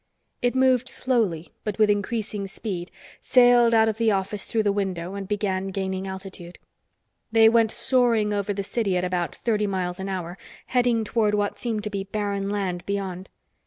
It 0.41 0.55
moved 0.55 0.89
slowly, 0.89 1.53
but 1.63 1.77
with 1.77 1.91
increasing 1.91 2.47
speed, 2.47 2.89
sailed 3.19 3.71
out 3.75 3.87
of 3.87 3.99
the 3.99 4.09
office 4.09 4.45
through 4.45 4.63
the 4.63 4.71
window 4.71 5.13
and 5.13 5.27
began 5.27 5.67
gaining 5.67 6.07
altitude. 6.07 6.57
They 7.31 7.47
went 7.47 7.69
soaring 7.69 8.33
over 8.33 8.51
the 8.51 8.63
city 8.63 8.97
at 8.97 9.03
about 9.03 9.35
thirty 9.35 9.67
miles 9.67 9.99
an 9.99 10.09
hour, 10.09 10.39
heading 10.65 11.03
toward 11.03 11.35
what 11.35 11.59
seemed 11.59 11.83
to 11.83 11.91
be 11.91 12.03
barren 12.05 12.49
land 12.49 12.83
beyond. 12.87 13.29